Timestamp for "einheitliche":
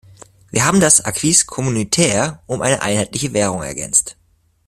2.81-3.33